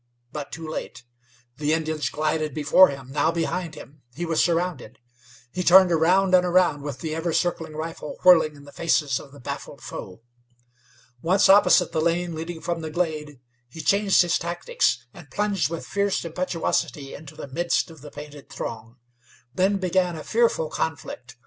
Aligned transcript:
But 0.31 0.51
too 0.51 0.67
late! 0.67 1.03
The 1.57 1.73
Indians 1.73 2.09
glided 2.09 2.55
before 2.55 2.87
him, 2.87 3.11
now 3.11 3.29
behind 3.31 3.75
him; 3.75 4.01
he 4.15 4.25
was 4.25 4.43
surrounded. 4.43 4.97
He 5.51 5.61
turned 5.61 5.91
around 5.91 6.33
and 6.33 6.43
around, 6.43 6.81
with 6.81 7.01
the 7.01 7.13
ever 7.13 7.31
circling 7.33 7.75
rifle 7.75 8.17
whirling 8.23 8.55
in 8.55 8.65
the 8.65 8.71
faces 8.71 9.19
of 9.19 9.31
the 9.31 9.39
baffled 9.39 9.79
foe. 9.79 10.23
Once 11.21 11.47
opposite 11.49 11.91
the 11.91 12.01
lane 12.01 12.33
leading 12.33 12.61
from 12.61 12.81
the 12.81 12.89
glade 12.89 13.41
he 13.69 13.79
changed 13.79 14.23
his 14.23 14.39
tactics, 14.39 15.05
and 15.13 15.29
plunged 15.29 15.69
with 15.69 15.85
fierce 15.85 16.25
impetuosity 16.25 17.13
into 17.13 17.35
the 17.35 17.47
midst 17.47 17.91
of 17.91 18.01
the 18.01 18.09
painted 18.09 18.49
throng. 18.49 18.97
Then 19.53 19.77
began 19.77 20.15
a 20.15 20.23
fearful 20.23 20.71
conflict. 20.71 21.35